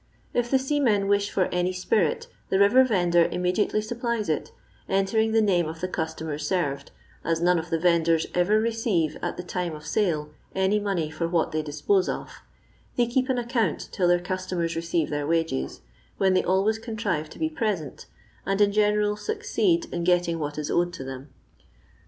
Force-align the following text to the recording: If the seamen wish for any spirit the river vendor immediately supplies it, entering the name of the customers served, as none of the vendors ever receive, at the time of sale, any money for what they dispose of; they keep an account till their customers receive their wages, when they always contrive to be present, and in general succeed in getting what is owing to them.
If 0.33 0.49
the 0.49 0.57
seamen 0.57 1.07
wish 1.07 1.29
for 1.29 1.45
any 1.51 1.71
spirit 1.71 2.25
the 2.49 2.57
river 2.57 2.83
vendor 2.83 3.29
immediately 3.31 3.81
supplies 3.83 4.29
it, 4.29 4.51
entering 4.89 5.31
the 5.31 5.43
name 5.43 5.67
of 5.67 5.79
the 5.79 5.87
customers 5.87 6.47
served, 6.47 6.89
as 7.23 7.39
none 7.39 7.59
of 7.59 7.69
the 7.69 7.77
vendors 7.77 8.25
ever 8.33 8.59
receive, 8.59 9.15
at 9.21 9.37
the 9.37 9.43
time 9.43 9.75
of 9.75 9.85
sale, 9.85 10.31
any 10.55 10.79
money 10.79 11.11
for 11.11 11.27
what 11.27 11.51
they 11.51 11.61
dispose 11.61 12.09
of; 12.09 12.41
they 12.95 13.05
keep 13.05 13.29
an 13.29 13.37
account 13.37 13.89
till 13.91 14.07
their 14.07 14.19
customers 14.19 14.75
receive 14.75 15.11
their 15.11 15.27
wages, 15.27 15.81
when 16.17 16.33
they 16.33 16.41
always 16.43 16.79
contrive 16.79 17.29
to 17.29 17.37
be 17.37 17.47
present, 17.47 18.07
and 18.43 18.59
in 18.59 18.71
general 18.71 19.15
succeed 19.15 19.85
in 19.93 20.03
getting 20.03 20.39
what 20.39 20.57
is 20.57 20.71
owing 20.71 20.89
to 20.89 21.03
them. 21.03 21.29